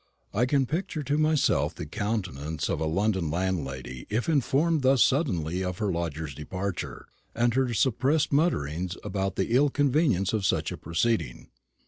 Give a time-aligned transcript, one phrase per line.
[0.33, 5.63] I can picture to myself the countenance of a London landlady if informed thus suddenly
[5.63, 10.75] of her lodger's departure, and her suppressed mutterings about the ill convenience of such a
[10.77, 11.49] proceeding.